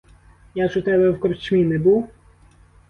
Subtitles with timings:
[0.55, 2.09] Я ж у тебе в корчмі не був?